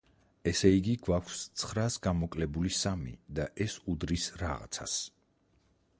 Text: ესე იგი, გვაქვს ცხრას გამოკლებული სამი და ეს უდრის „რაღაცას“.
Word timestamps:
ესე 0.51 0.69
იგი, 0.75 0.95
გვაქვს 1.07 1.43
ცხრას 1.63 1.97
გამოკლებული 2.07 2.73
სამი 2.79 3.15
და 3.41 3.47
ეს 3.67 3.77
უდრის 3.95 4.29
„რაღაცას“. 4.45 5.01